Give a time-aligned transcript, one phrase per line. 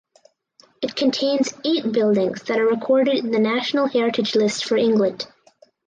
[0.81, 5.27] It contains eight buildings that are recorded in the National Heritage List for England.